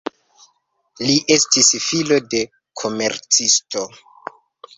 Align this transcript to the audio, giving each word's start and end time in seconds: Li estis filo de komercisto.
Li 1.03 1.17
estis 1.35 1.69
filo 1.89 2.17
de 2.33 2.41
komercisto. 2.85 3.87